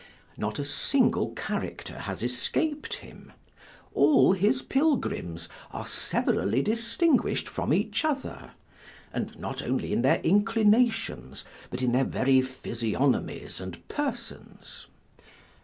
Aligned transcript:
Not 0.35 0.57
a 0.57 0.65
single 0.65 1.29
character 1.33 1.93
has 1.99 2.23
escap'd 2.23 2.91
him. 2.95 3.31
All 3.93 4.31
his 4.31 4.63
pilgrims 4.63 5.47
are 5.69 5.85
severally 5.85 6.63
distinguish'd 6.63 7.47
from 7.47 7.71
each 7.71 8.03
other; 8.03 8.53
and 9.13 9.37
not 9.37 9.61
only 9.61 9.93
in 9.93 10.01
their 10.01 10.19
inclinations, 10.21 11.45
but 11.69 11.83
in 11.83 11.91
their 11.91 12.03
very 12.03 12.41
physiognomies 12.41 13.61
and 13.61 13.87
persons. 13.89 14.87